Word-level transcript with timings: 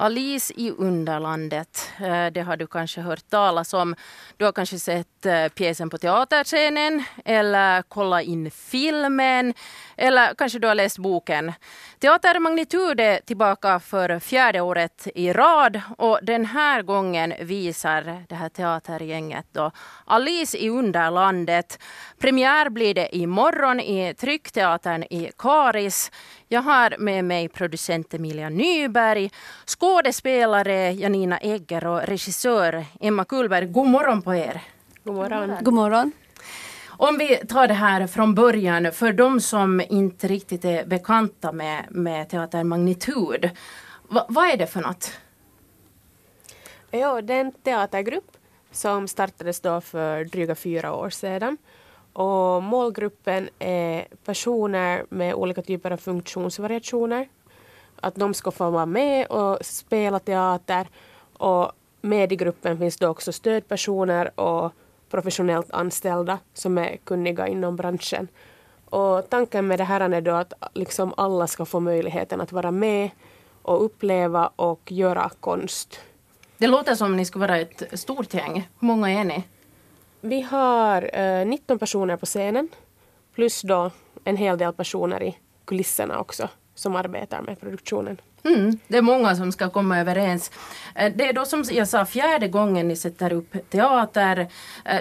Alice 0.00 0.54
i 0.56 0.70
Underlandet. 0.70 1.90
Eh, 2.00 2.26
det 2.26 2.40
har 2.40 2.56
du 2.56 2.66
kanske 2.66 3.00
hört 3.00 3.30
talas 3.30 3.74
om. 3.74 3.94
Du 4.36 4.44
har 4.44 4.52
kanske 4.52 4.78
sett 4.78 5.26
eh, 5.26 5.48
pjäsen 5.48 5.90
på 5.90 5.98
teaterscenen 5.98 7.04
eller 7.24 7.82
kollat 7.82 8.22
in 8.22 8.50
filmen 8.50 9.54
eller 9.96 10.34
kanske 10.34 10.58
du 10.58 10.68
har 10.68 10.74
läst 10.74 10.98
boken. 10.98 11.52
Teater 11.98 12.38
Magnitud 12.38 13.00
är 13.00 13.20
tillbaka 13.20 13.80
för 13.80 14.18
fjärde 14.18 14.60
året 14.60 15.08
i 15.14 15.32
rad 15.32 15.80
och 15.98 16.18
den 16.22 16.44
här 16.44 16.82
gången 16.82 17.34
visar 17.40 18.24
det 18.28 18.34
här 18.34 18.48
teatergänget 18.48 19.46
då 19.52 19.70
Alice 20.04 20.58
i 20.58 20.68
Underlandet. 20.68 21.78
Premiär 22.18 22.68
blir 22.70 22.94
det 22.94 23.16
imorgon 23.16 23.80
i 23.80 24.14
Tryckteatern 24.14 25.02
i 25.02 25.30
Karis. 25.38 26.10
Jag 26.52 26.62
har 26.62 26.94
med 26.98 27.24
mig 27.24 27.48
producent 27.48 28.14
Emilia 28.14 28.48
Nyberg, 28.48 29.30
skådespelare 29.66 30.92
Janina 30.92 31.38
Egger 31.38 31.86
och 31.86 32.02
regissör 32.02 32.84
Emma 33.00 33.24
Kullberg. 33.24 33.66
God 33.66 33.86
morgon 33.86 34.22
på 34.22 34.34
er! 34.34 34.62
God 35.04 35.14
morgon. 35.14 35.56
God 35.60 35.74
morgon. 35.74 36.12
Om 36.86 37.18
vi 37.18 37.36
tar 37.36 37.68
det 37.68 37.74
här 37.74 38.06
från 38.06 38.34
början, 38.34 38.92
för 38.92 39.12
de 39.12 39.40
som 39.40 39.80
inte 39.80 40.28
riktigt 40.28 40.64
är 40.64 40.84
bekanta 40.84 41.52
med, 41.52 41.86
med 41.90 42.28
Teater 42.28 42.64
Magnitud. 42.64 43.50
Va, 44.08 44.26
vad 44.28 44.48
är 44.48 44.56
det 44.56 44.66
för 44.66 44.80
något? 44.80 45.18
Ja, 46.90 47.22
det 47.22 47.34
är 47.34 47.40
en 47.40 47.52
teatergrupp 47.52 48.36
som 48.70 49.08
startades 49.08 49.60
då 49.60 49.80
för 49.80 50.24
dryga 50.24 50.54
fyra 50.54 50.94
år 50.94 51.10
sedan. 51.10 51.58
Och 52.12 52.62
målgruppen 52.62 53.48
är 53.58 54.06
personer 54.24 55.04
med 55.08 55.34
olika 55.34 55.62
typer 55.62 55.90
av 55.90 55.96
funktionsvariationer. 55.96 57.28
Att 58.00 58.14
de 58.14 58.34
ska 58.34 58.50
få 58.50 58.70
vara 58.70 58.86
med 58.86 59.26
och 59.26 59.58
spela 59.60 60.18
teater. 60.18 60.88
Och 61.36 61.72
med 62.00 62.32
i 62.32 62.36
gruppen 62.36 62.78
finns 62.78 62.96
det 62.96 63.08
också 63.08 63.32
stödpersoner 63.32 64.40
och 64.40 64.72
professionellt 65.10 65.70
anställda 65.70 66.38
som 66.54 66.78
är 66.78 66.96
kunniga 66.96 67.48
inom 67.48 67.76
branschen. 67.76 68.28
Och 68.84 69.30
tanken 69.30 69.66
med 69.66 69.78
det 69.78 69.84
här 69.84 70.00
är 70.00 70.20
då 70.20 70.34
att 70.34 70.52
liksom 70.74 71.14
alla 71.16 71.46
ska 71.46 71.64
få 71.64 71.80
möjligheten 71.80 72.40
att 72.40 72.52
vara 72.52 72.70
med 72.70 73.10
och 73.62 73.84
uppleva 73.84 74.50
och 74.56 74.92
göra 74.92 75.30
konst. 75.40 76.00
Det 76.58 76.66
låter 76.66 76.94
som 76.94 77.16
ni 77.16 77.24
ska 77.24 77.38
vara 77.38 77.58
ett 77.58 78.00
stort 78.00 78.34
gäng. 78.34 78.68
Hur 78.80 78.86
många 78.86 79.10
är 79.10 79.24
ni? 79.24 79.44
Vi 80.20 80.40
har 80.40 81.10
eh, 81.12 81.46
19 81.46 81.78
personer 81.78 82.16
på 82.16 82.26
scenen 82.26 82.68
plus 83.34 83.62
då 83.62 83.90
en 84.24 84.36
hel 84.36 84.58
del 84.58 84.72
personer 84.72 85.22
i 85.22 85.36
kulisserna 85.64 86.18
också 86.18 86.48
som 86.74 86.96
arbetar 86.96 87.42
med 87.42 87.60
produktionen. 87.60 88.20
Mm, 88.44 88.78
det 88.88 88.98
är 88.98 89.02
många 89.02 89.36
som 89.36 89.52
ska 89.52 89.70
komma 89.70 89.98
överens. 89.98 90.50
Eh, 90.94 91.12
det 91.16 91.28
är 91.28 91.32
då 91.32 91.44
som 91.44 91.64
jag 91.70 91.88
sa 91.88 92.06
fjärde 92.06 92.48
gången 92.48 92.88
ni 92.88 92.96
sätter 92.96 93.32
upp 93.32 93.70
teater. 93.70 94.48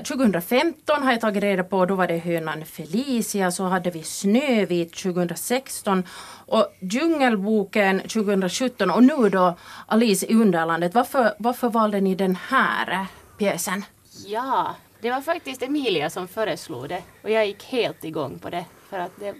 2015 0.04 0.98
eh, 0.98 1.04
har 1.04 1.12
jag 1.12 1.22
tagit 1.22 1.44
reda 1.44 1.64
på, 1.64 1.86
då 1.86 1.96
var 1.96 2.08
det 2.08 2.18
hönan 2.18 2.66
Felicia, 2.66 3.52
så 3.52 3.64
hade 3.64 3.90
vi 3.90 4.04
Snövit 4.04 4.96
2016 4.96 6.04
och 6.46 6.76
Djungelboken 6.80 8.00
2017 8.00 8.92
och 8.92 9.04
nu 9.04 9.30
då 9.30 9.58
Alice 9.88 10.26
i 10.26 10.36
Underlandet. 10.36 10.94
Varför, 10.94 11.34
varför 11.38 11.70
valde 11.70 12.02
ni 12.02 12.16
den 12.16 12.38
här 12.50 13.06
pjäsen? 13.38 13.86
Ja, 14.26 14.76
det 15.02 15.12
var 15.12 15.22
faktiskt 15.22 15.62
Emilia 15.62 16.10
som 16.10 16.28
föreslog 16.28 16.90
det 16.90 17.04
och 17.22 17.30
jag 17.30 17.48
gick 17.48 17.64
helt 17.64 18.04
igång 18.04 18.40
på 18.40 18.50
det 18.50 18.66
för 18.90 19.00
att 19.00 19.12
det 19.20 19.36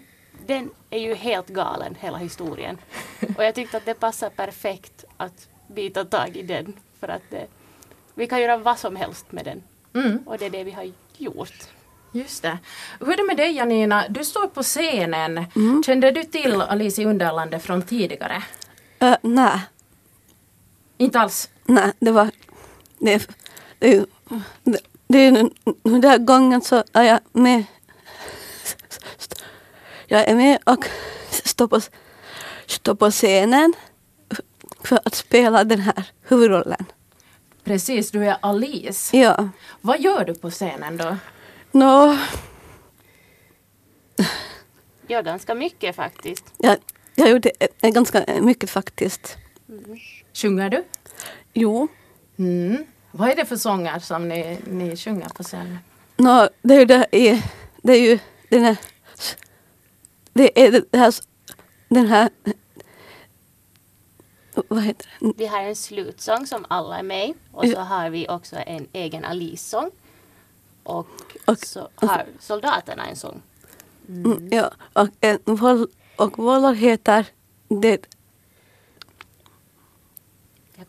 den 0.46 0.70
är 0.90 0.98
ju 0.98 1.14
helt 1.14 1.48
galen, 1.48 1.96
hela 2.00 2.18
historien. 2.18 2.78
Och 3.36 3.44
jag 3.44 3.54
tyckte 3.54 3.76
att 3.76 3.84
det 3.84 3.94
passar 3.94 4.30
perfekt 4.30 5.04
att 5.16 5.48
bita 5.66 6.04
tag 6.04 6.36
i 6.36 6.42
den. 6.42 6.72
För 7.00 7.08
att 7.08 7.22
det, 7.30 7.46
vi 8.14 8.26
kan 8.26 8.40
göra 8.40 8.56
vad 8.56 8.78
som 8.78 8.96
helst 8.96 9.32
med 9.32 9.44
den. 9.44 9.62
Mm. 9.94 10.18
Och 10.26 10.38
det 10.38 10.46
är 10.46 10.50
det 10.50 10.64
vi 10.64 10.70
har 10.70 10.92
gjort. 11.16 11.54
Just 12.12 12.42
det. 12.42 12.58
Hur 13.00 13.12
är 13.12 13.16
det 13.16 13.26
med 13.26 13.36
dig 13.36 13.52
Janina? 13.52 14.08
Du 14.08 14.24
står 14.24 14.46
på 14.46 14.62
scenen. 14.62 15.44
Mm. 15.56 15.82
Kände 15.82 16.10
du 16.10 16.24
till 16.24 16.60
Alice 16.60 17.02
i 17.02 17.04
Underlandet 17.04 17.62
från 17.62 17.82
tidigare? 17.82 18.42
Uh, 19.02 19.14
nej. 19.22 19.60
Inte 20.96 21.20
alls? 21.20 21.50
Nej, 21.64 21.92
det 21.98 22.10
var... 22.10 22.30
Det, 22.98 23.28
det, 23.78 24.04
det, 24.62 24.80
det, 25.12 25.30
den 25.82 26.00
där 26.00 26.18
gången 26.18 26.62
så 26.62 26.84
är 26.92 27.02
jag 27.02 27.20
med 27.32 27.64
jag 30.06 30.28
är 30.28 30.34
med 30.34 30.58
och 30.64 30.86
står 31.30 31.68
på, 31.68 31.80
står 32.66 32.94
på 32.94 33.10
scenen 33.10 33.72
för 34.80 35.00
att 35.04 35.14
spela 35.14 35.64
den 35.64 35.80
här 35.80 36.10
huvudrollen. 36.22 36.84
Precis, 37.64 38.10
du 38.10 38.24
är 38.26 38.36
Alice. 38.42 39.16
Ja. 39.16 39.48
Vad 39.80 40.00
gör 40.00 40.24
du 40.24 40.34
på 40.34 40.50
scenen 40.50 40.96
då? 40.96 41.16
Nå... 41.72 42.18
Ja, 45.06 45.22
ganska 45.22 45.54
mycket 45.54 45.96
faktiskt. 45.96 46.44
Ja, 46.58 46.76
jag 47.14 47.30
gjorde 47.30 47.50
ganska 47.80 48.24
mycket 48.40 48.70
faktiskt. 48.70 49.36
Mm. 49.68 49.98
Sjunger 50.34 50.70
du? 50.70 50.84
Jo. 51.52 51.88
Mm. 52.38 52.86
Vad 53.12 53.28
är 53.30 53.36
det 53.36 53.44
för 53.44 53.56
sånger 53.56 53.98
som 53.98 54.28
ni, 54.28 54.58
ni 54.66 54.96
sjunger 54.96 55.28
på 55.28 55.42
scenen? 55.42 55.78
Nå, 56.16 56.48
det 56.62 56.74
är 56.74 56.78
ju, 56.78 56.84
det, 56.84 57.06
det 57.82 57.92
är 57.92 58.00
ju 58.00 58.18
den 58.48 58.64
här 58.64 58.76
det 60.32 60.66
är 60.66 60.84
det 60.90 60.98
här, 60.98 61.14
den 61.88 62.06
här 62.06 62.30
vad 64.68 64.82
heter 64.82 65.08
det? 65.20 65.32
Vi 65.36 65.46
har 65.46 65.60
en 65.60 65.76
slutsång 65.76 66.46
som 66.46 66.64
alla 66.68 66.98
är 66.98 67.02
med 67.02 67.32
och 67.52 67.64
så 67.66 67.80
har 67.80 68.10
vi 68.10 68.28
också 68.28 68.56
en 68.56 68.86
egen 68.92 69.24
Alice-sång. 69.24 69.90
Och, 70.82 71.08
och, 71.46 71.58
så 71.58 71.88
har 71.94 72.26
soldaterna 72.38 73.06
en 73.06 73.16
sång. 73.16 73.42
Mm. 74.08 74.48
Ja, 74.52 74.70
och, 74.92 75.08
en, 75.20 75.38
och 76.16 76.38
vår 76.38 76.74
heter 76.74 77.26
det 77.68 78.06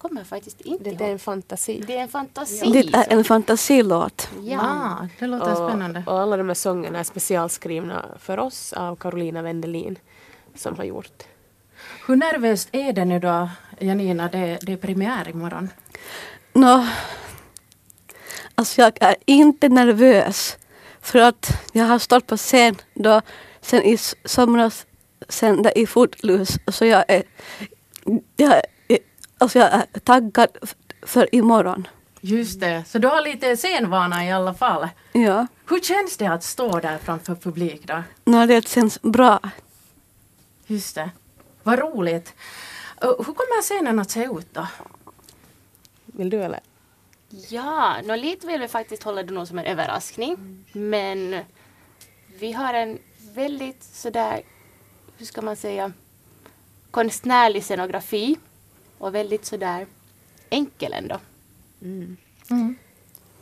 kommer 0.02 0.24
faktiskt 0.24 0.62
inte 0.62 0.84
det, 0.84 0.90
ihåg. 0.90 0.98
Det 0.98 1.06
är 1.06 1.12
en 1.12 1.20
fantasi. 1.20 1.84
Det 1.88 1.98
är 1.98 2.02
en 2.02 2.10
fantasi. 2.10 2.72
Det 2.72 2.96
är 2.96 3.18
en 3.18 3.24
fantasilåt. 3.24 4.30
Ja, 4.44 4.60
ah, 4.62 5.08
det 5.20 5.28
låter 5.28 5.52
och, 5.52 5.70
spännande. 5.70 6.04
Och 6.08 6.20
alla 6.20 6.38
de 6.38 6.48
här 6.48 6.54
sångerna 6.54 7.00
är 7.00 7.04
specialskrivna 7.04 8.06
för 8.20 8.40
oss 8.40 8.74
av 8.74 8.96
Carolina 8.96 9.42
Wendelin 9.42 10.00
som 10.56 10.76
har 10.78 10.84
gjort. 10.84 11.24
Hur 12.08 12.16
nervöst 12.16 12.70
är 12.72 12.94
det 12.94 13.06
nu 13.06 13.20
då, 13.20 13.50
Janina? 13.80 14.30
Det, 14.30 14.60
det 14.62 14.74
är 14.74 14.78
premiär 14.78 15.30
imorgon. 15.30 15.70
Nå, 16.54 16.88
alltså 18.56 18.82
jag 18.82 18.98
är 19.02 19.16
inte 19.26 19.70
nervös. 19.70 20.58
För 21.02 21.20
att 21.20 21.52
jag 21.74 21.86
har 21.86 22.00
stått 22.00 22.28
på 22.28 22.38
scen 22.38 22.76
då, 22.94 23.22
sen 23.62 23.84
i 23.84 23.98
somras, 24.26 24.86
sen 25.30 25.64
där 25.64 25.78
i 25.78 25.86
Footloose. 25.86 26.60
Så 26.68 26.86
jag 26.86 27.06
är, 27.08 27.24
jag 28.36 28.62
Alltså 29.42 29.60
jag 29.60 29.74
är 29.74 30.00
taggad 30.04 30.50
för 31.02 31.36
imorgon. 31.36 31.88
Just 32.20 32.60
det, 32.60 32.84
så 32.88 33.00
du 33.00 33.08
har 33.08 33.22
lite 33.22 33.58
scenvana 33.58 34.26
i 34.26 34.32
alla 34.32 34.54
fall. 34.54 34.90
Ja. 35.12 35.48
Hur 35.70 35.80
känns 35.80 36.18
det 36.18 36.28
att 36.28 36.44
stå 36.44 36.80
där 36.80 36.98
framför 36.98 37.36
publik 37.36 37.88
då? 37.88 38.04
No, 38.26 38.46
det 38.46 38.68
känns 38.68 39.02
bra. 39.02 39.40
Just 40.68 40.96
det. 40.96 41.10
Vad 41.64 41.80
roligt. 41.80 42.34
Hur 43.02 43.24
kommer 43.24 43.62
scenen 43.62 44.00
att 44.00 44.12
se 44.12 44.24
ut 44.24 44.54
då? 44.54 44.68
Vill 46.06 46.30
du 46.30 46.44
eller? 46.44 46.60
Ja, 47.50 47.96
no, 48.04 48.16
lite 48.16 48.48
vill 48.48 48.62
vi 48.62 48.68
faktiskt 48.68 49.04
hålla 49.04 49.24
det 49.24 49.34
nog 49.34 49.48
som 49.48 49.60
en 49.60 49.66
överraskning. 49.66 50.34
Mm. 50.34 50.90
Men 50.90 51.44
vi 52.40 52.52
har 52.52 52.74
en 52.74 53.00
väldigt 53.34 53.84
sådär, 53.84 54.42
hur 55.18 55.26
ska 55.26 55.42
man 55.42 55.56
säga, 55.56 55.92
konstnärlig 56.92 57.64
scenografi 57.64 58.38
och 59.02 59.16
väldigt 59.16 59.46
sådär 59.46 59.86
enkel 60.50 60.94
ändå. 60.94 61.20
Mm. 61.82 62.18
Mm. 62.50 62.76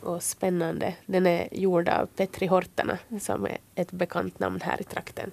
Och 0.00 0.22
spännande. 0.22 0.94
Den 1.06 1.26
är 1.26 1.48
gjord 1.52 1.88
av 1.88 2.06
Petri 2.06 2.46
Hortana 2.46 2.98
som 3.20 3.44
är 3.44 3.58
ett 3.74 3.90
bekant 3.90 4.38
namn 4.38 4.60
här 4.60 4.80
i 4.80 4.84
trakten. 4.84 5.30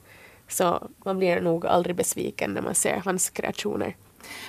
Så 0.48 0.90
man 1.06 1.18
blir 1.18 1.42
nog 1.42 1.66
aldrig 1.66 1.96
besviken 1.96 2.52
när 2.52 2.62
man 2.62 2.76
ser 2.76 3.02
hans 3.06 3.30
kreationer. 3.30 3.96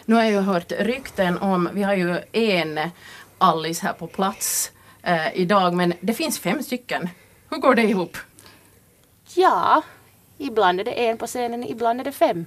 Nu 0.04 0.14
har 0.14 0.22
jag 0.22 0.32
ju 0.32 0.40
hört 0.40 0.72
rykten 0.72 1.38
om, 1.38 1.68
vi 1.72 1.82
har 1.82 1.94
ju 1.94 2.20
en 2.32 2.80
Alice 3.38 3.86
här 3.86 3.92
på 3.92 4.06
plats 4.06 4.72
eh, 5.02 5.36
idag 5.36 5.74
men 5.74 5.94
det 6.00 6.14
finns 6.14 6.38
fem 6.38 6.62
stycken. 6.62 7.08
Hur 7.50 7.58
går 7.58 7.74
det 7.74 7.82
ihop? 7.82 8.16
Ja, 9.34 9.82
ibland 10.38 10.80
är 10.80 10.84
det 10.84 11.06
en 11.06 11.18
på 11.18 11.26
scenen, 11.26 11.64
ibland 11.64 12.00
är 12.00 12.04
det 12.04 12.12
fem. 12.12 12.46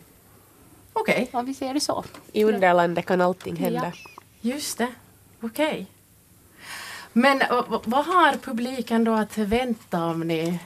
Okej. 0.94 1.24
Okay. 1.24 1.40
Om 1.40 1.46
vi 1.46 1.54
ser 1.54 1.74
det 1.74 1.80
så. 1.80 2.04
I 2.32 2.44
underlandet 2.44 3.06
kan 3.06 3.22
allting 3.22 3.56
hända. 3.56 3.94
Ja. 4.04 4.12
Just 4.42 4.78
det. 4.78 4.88
Okej. 5.42 5.72
Okay. 5.72 5.86
Men 7.14 7.42
vad 7.86 8.06
har 8.06 8.38
publiken 8.38 9.04
då 9.04 9.14
att 9.14 9.38
vänta 9.38 10.06
om 10.06 10.20
ni, 10.20 10.60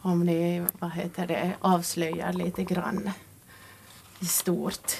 om 0.00 0.26
ni 0.26 0.66
vad 0.78 0.92
heter 0.92 1.26
det, 1.26 1.52
avslöjar 1.60 2.32
lite 2.32 2.64
grann 2.64 3.10
i 4.20 4.24
stort? 4.24 4.92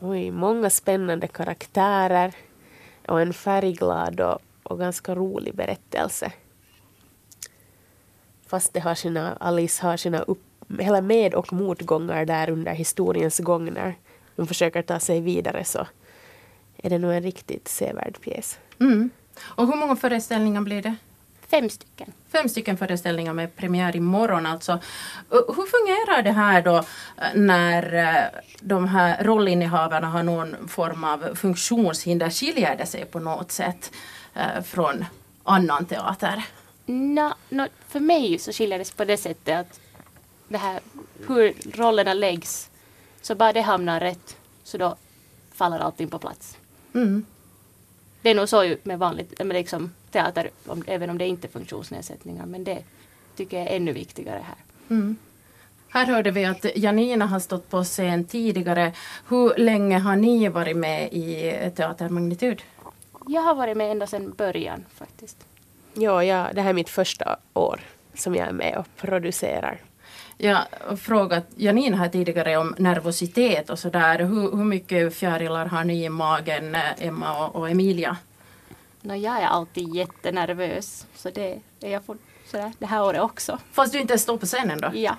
Oj, 0.00 0.30
många 0.30 0.70
spännande 0.70 1.26
karaktärer 1.28 2.34
och 3.06 3.20
en 3.20 3.32
färgglad 3.32 4.20
och, 4.20 4.38
och 4.62 4.78
ganska 4.78 5.14
rolig 5.14 5.54
berättelse. 5.54 6.32
Fast 8.46 8.72
det 8.72 8.80
har 8.80 8.94
sina, 8.94 9.36
Alice 9.40 9.82
har 9.82 9.96
sina 9.96 10.18
upp, 10.18 10.42
hela 10.78 11.00
med 11.00 11.34
och 11.34 11.52
motgångar 11.52 12.24
där 12.24 12.50
under 12.50 12.72
historiens 12.72 13.38
gång 13.38 13.72
när 13.72 13.94
de 14.36 14.46
försöker 14.46 14.82
ta 14.82 14.98
sig 14.98 15.20
vidare 15.20 15.64
så 15.64 15.86
är 16.76 16.90
det 16.90 16.98
nog 16.98 17.12
en 17.12 17.22
riktigt 17.22 17.68
sevärd 17.68 18.20
pjäs. 18.20 18.58
Mm. 18.80 19.10
Och 19.42 19.66
hur 19.66 19.74
många 19.74 19.96
föreställningar 19.96 20.60
blir 20.60 20.82
det? 20.82 20.96
Fem 21.50 21.70
stycken. 21.70 22.12
Fem 22.32 22.48
stycken 22.48 22.76
föreställningar 22.76 23.32
med 23.32 23.56
premiär 23.56 23.96
imorgon 23.96 24.46
alltså. 24.46 24.78
Hur 25.30 25.66
fungerar 25.66 26.22
det 26.22 26.32
här 26.32 26.62
då 26.62 26.78
uh, 26.78 26.84
när 27.34 27.94
uh, 27.94 28.40
de 28.60 28.88
här 28.88 29.24
rollinnehavarna 29.24 30.06
har 30.06 30.22
någon 30.22 30.68
form 30.68 31.04
av 31.04 31.34
funktionshinder? 31.34 32.30
Skiljer 32.30 32.76
det 32.76 32.86
sig 32.86 33.04
på 33.04 33.18
något 33.20 33.52
sätt 33.52 33.92
uh, 34.36 34.62
från 34.62 35.04
annan 35.44 35.84
teater? 35.86 36.44
Nå, 36.86 37.34
nå, 37.48 37.66
för 37.88 38.00
mig 38.00 38.38
så 38.38 38.52
skiljer 38.52 38.78
det 38.78 38.84
sig 38.84 38.96
på 38.96 39.04
det 39.04 39.16
sättet 39.16 39.60
att 39.60 39.80
det 40.50 40.58
här, 40.58 40.80
hur 41.28 41.54
rollerna 41.76 42.14
läggs, 42.14 42.70
så 43.20 43.34
bara 43.34 43.52
det 43.52 43.60
hamnar 43.60 44.00
rätt, 44.00 44.36
så 44.62 44.78
då 44.78 44.96
faller 45.52 45.78
allting 45.78 46.08
på 46.08 46.18
plats. 46.18 46.58
Mm. 46.94 47.24
Det 48.22 48.30
är 48.30 48.34
nog 48.34 48.48
så 48.48 48.64
ju 48.64 48.76
med 48.82 48.98
vanligt 48.98 49.38
med 49.38 49.54
liksom 49.54 49.94
teater, 50.10 50.50
om, 50.66 50.84
även 50.86 51.10
om 51.10 51.18
det 51.18 51.26
inte 51.26 51.46
är 51.46 51.50
funktionsnedsättningar, 51.50 52.46
men 52.46 52.64
det 52.64 52.84
tycker 53.36 53.58
jag 53.58 53.66
är 53.66 53.76
ännu 53.76 53.92
viktigare 53.92 54.44
här. 54.46 54.56
Mm. 54.88 55.16
Här 55.88 56.06
hörde 56.06 56.30
vi 56.30 56.44
att 56.44 56.76
Janina 56.76 57.26
har 57.26 57.40
stått 57.40 57.70
på 57.70 57.84
scen 57.84 58.24
tidigare. 58.24 58.92
Hur 59.28 59.54
länge 59.58 59.98
har 59.98 60.16
ni 60.16 60.48
varit 60.48 60.76
med 60.76 61.12
i 61.12 61.52
Teater 61.76 62.08
Magnitud? 62.08 62.62
Jag 63.26 63.42
har 63.42 63.54
varit 63.54 63.76
med 63.76 63.90
ända 63.90 64.06
sedan 64.06 64.34
början 64.36 64.84
faktiskt. 64.94 65.36
Ja, 65.94 66.24
ja, 66.24 66.48
det 66.54 66.62
här 66.62 66.70
är 66.70 66.74
mitt 66.74 66.88
första 66.88 67.38
år 67.54 67.80
som 68.14 68.34
jag 68.34 68.48
är 68.48 68.52
med 68.52 68.76
och 68.76 68.86
producerar. 68.96 69.80
Jag 70.42 70.64
har 70.80 70.96
frågat 70.96 71.44
Janina 71.56 71.96
här 71.96 72.08
tidigare 72.08 72.56
om 72.56 72.74
nervositet 72.78 73.70
och 73.70 73.78
sådär. 73.78 74.18
Hur, 74.18 74.56
hur 74.56 74.64
mycket 74.64 75.14
fjärilar 75.14 75.66
har 75.66 75.84
ni 75.84 76.04
i 76.04 76.08
magen, 76.08 76.76
Emma 76.98 77.46
och, 77.46 77.56
och 77.56 77.70
Emilia? 77.70 78.16
Nå, 79.00 79.14
jag 79.14 79.42
är 79.42 79.46
alltid 79.46 79.94
jättenervös, 79.94 81.06
så 81.14 81.30
det 81.30 81.60
är 81.80 81.90
jag 81.90 82.04
for, 82.04 82.16
sådär, 82.50 82.72
det 82.78 82.86
här 82.86 83.02
året 83.02 83.22
också. 83.22 83.58
Fast 83.72 83.92
du 83.92 84.00
inte 84.00 84.18
står 84.18 84.36
på 84.36 84.46
scenen 84.46 84.80
då? 84.80 84.90
Ja. 84.94 85.16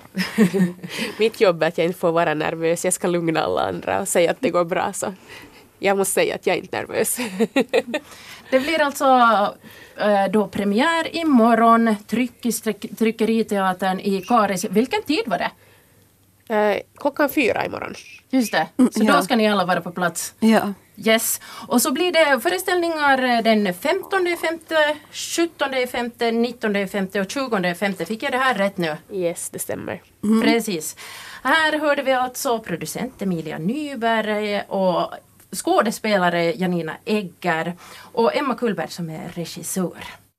Mitt 1.18 1.40
jobb 1.40 1.62
är 1.62 1.68
att 1.68 1.78
jag 1.78 1.86
inte 1.86 1.98
får 1.98 2.12
vara 2.12 2.34
nervös. 2.34 2.84
Jag 2.84 2.94
ska 2.94 3.08
lugna 3.08 3.40
alla 3.40 3.60
andra 3.60 4.00
och 4.00 4.08
säga 4.08 4.30
att 4.30 4.40
det 4.40 4.50
går 4.50 4.64
bra. 4.64 4.92
Så 4.92 5.14
jag 5.82 5.98
måste 5.98 6.14
säga 6.14 6.34
att 6.34 6.46
jag 6.46 6.56
är 6.56 6.60
inte 6.60 6.76
nervös. 6.76 7.18
Det 8.50 8.60
blir 8.60 8.82
alltså 8.82 9.04
eh, 9.96 10.30
då 10.30 10.48
premiär 10.48 11.16
imorgon, 11.16 11.96
tryck, 12.06 12.42
Tryckeriteatern 12.98 14.00
i 14.00 14.22
Karis. 14.22 14.64
Vilken 14.64 15.02
tid 15.02 15.22
var 15.26 15.38
det? 15.38 15.50
Eh, 16.54 16.80
Klockan 16.96 17.28
fyra 17.30 17.66
imorgon. 17.66 17.94
Just 18.30 18.52
det, 18.52 18.66
så 18.76 19.04
ja. 19.04 19.16
då 19.16 19.22
ska 19.22 19.36
ni 19.36 19.48
alla 19.48 19.64
vara 19.64 19.80
på 19.80 19.90
plats. 19.90 20.34
Ja. 20.40 20.72
Yes. 20.96 21.40
Och 21.68 21.82
så 21.82 21.92
blir 21.92 22.12
det 22.12 22.40
föreställningar 22.40 23.22
eh, 23.22 23.42
den 23.42 23.74
15 23.74 24.36
femte, 24.42 24.96
17 25.12 25.68
femte, 25.92 26.30
19 26.30 26.88
femte 26.88 27.20
och 27.20 27.30
20 27.30 27.74
femte. 27.74 28.04
Fick 28.04 28.22
jag 28.22 28.32
det 28.32 28.38
här 28.38 28.54
rätt 28.54 28.76
nu? 28.76 28.96
Yes, 29.12 29.50
det 29.50 29.58
stämmer. 29.58 30.02
Precis. 30.42 30.96
Här 31.42 31.78
hörde 31.78 32.02
vi 32.02 32.12
alltså 32.12 32.58
producent 32.58 33.22
Emilia 33.22 33.58
Nyberg 33.58 34.62
och 34.68 35.14
skådespelare 35.52 36.52
Janina 36.52 36.96
Egger 37.04 37.74
och 38.12 38.36
Emma 38.36 38.54
Kullberg 38.54 38.90
som 38.90 39.10
är 39.10 39.28
regissör. 39.28 40.21